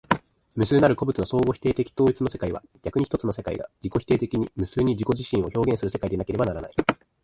[0.55, 6.73] 無数なる個物の相互否定的統一の世界は、逆に一つの世界が自己否定的に無数に自己自身を表現する世界でなければならない。